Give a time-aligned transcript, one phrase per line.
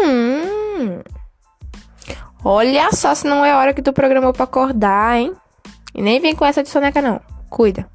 [0.00, 1.02] Uhum.
[2.44, 5.34] Olha só se não é hora que tu programou pra acordar, hein?
[5.94, 7.20] E nem vem com essa de soneca, não.
[7.48, 7.88] Cuida.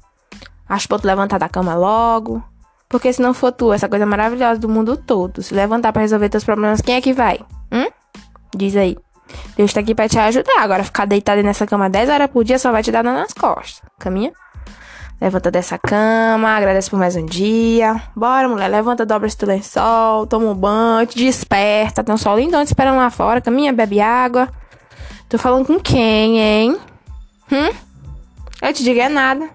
[0.68, 2.42] Acho pra tu levantar da cama logo.
[2.88, 6.28] Porque se não for tu, essa coisa maravilhosa do mundo todo, se levantar para resolver
[6.28, 7.38] teus problemas, quem é que vai?
[7.70, 7.88] Hum?
[8.56, 8.96] Diz aí.
[9.56, 10.60] Deus tá aqui pra te ajudar.
[10.60, 13.32] Agora ficar deitado nessa cama 10 horas por dia só vai te dar dano nas
[13.32, 13.82] costas.
[13.98, 14.32] Caminha?
[15.20, 18.00] Levanta dessa cama, agradece por mais um dia.
[18.16, 22.02] Bora, mulher, levanta, dobra esse lençol, toma um banho, te desperta.
[22.02, 23.38] Tem um sol lindão te esperando lá fora.
[23.38, 24.48] Caminha, bebe água.
[25.28, 26.80] Tô falando com quem, hein?
[27.52, 27.70] Hum?
[28.62, 29.46] Eu te digo é nada.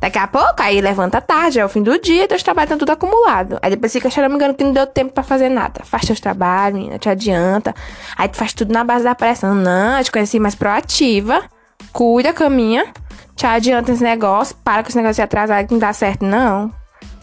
[0.00, 2.90] Daqui a pouco, aí levanta tarde, é o fim do dia, teus trabalhos estão tudo
[2.90, 3.58] acumulado.
[3.60, 5.80] Aí depois fica choramingando que não deu tempo para fazer nada.
[5.84, 7.74] Faz teus trabalhos, menina, te adianta.
[8.16, 9.56] Aí tu faz tudo na base da pressão.
[9.56, 11.42] Não, eu te conheci mais proativa.
[11.92, 12.86] Cuida, caminha
[13.44, 16.72] te adianta esse negócio, para com esse negócio de atrasar que não dá certo, não.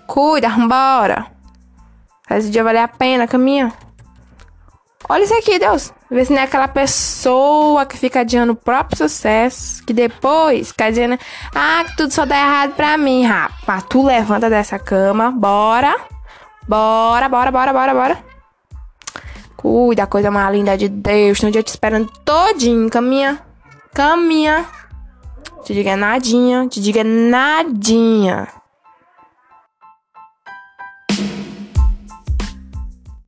[0.06, 1.26] Cuida, vambora.
[2.30, 3.74] O dia valer a pena, caminha.
[5.10, 5.92] Olha isso aqui, Deus.
[6.12, 10.90] Vê se não é aquela pessoa que fica adiando o próprio sucesso, que depois fica
[10.90, 11.18] dizendo,
[11.56, 13.84] ah, que tudo só dá errado pra mim, rapaz.
[13.90, 15.96] Tu levanta dessa cama, bora.
[16.68, 18.18] Bora, bora, bora, bora, bora.
[19.58, 21.40] Cuida, coisa mais linda de Deus.
[21.40, 23.42] Tem um dia te esperando todinho, caminha.
[23.92, 24.81] Caminha.
[25.72, 28.61] Te diga nadinha, te diga nadinha.